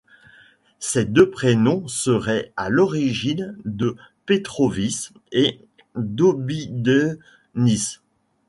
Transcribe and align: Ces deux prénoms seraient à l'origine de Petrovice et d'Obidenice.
Ces 0.79 1.05
deux 1.05 1.29
prénoms 1.29 1.87
seraient 1.87 2.51
à 2.57 2.69
l'origine 2.69 3.55
de 3.65 3.95
Petrovice 4.25 5.11
et 5.31 5.59
d'Obidenice. 5.95 8.01